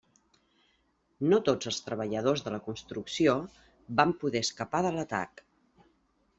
No 1.33 1.39
tots 1.49 1.69
els 1.73 1.81
treballadors 1.89 2.43
de 2.47 2.55
la 2.55 2.61
construcció 2.69 3.37
van 4.03 4.17
poder 4.25 4.45
escapar 4.49 4.85
de 4.89 4.97
l'atac. 4.99 5.49